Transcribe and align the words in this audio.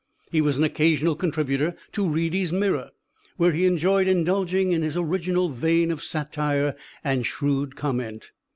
He 0.31 0.41
was 0.41 0.57
an 0.57 0.63
occasional 0.63 1.15
contributor 1.15 1.75
to 1.91 2.07
Reedy's 2.09 2.51
Mirror, 2.51 2.89
where 3.37 3.51
he 3.51 3.67
enjoyed 3.67 4.07
indulging 4.07 4.71
in 4.71 4.81
his 4.81 4.97
original 4.97 5.49
vein 5.49 5.91
of 5.91 6.01
satire 6.01 6.73
and 7.03 7.23
shrewd 7.23 7.75
comment. 7.75 8.31